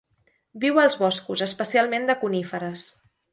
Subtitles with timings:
[0.63, 2.89] Viu als boscos, especialment de coníferes.